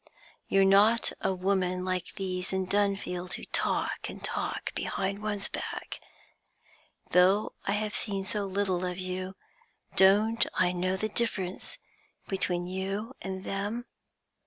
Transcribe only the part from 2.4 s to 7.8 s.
in Dunfield who talk and talk behind one's back; though I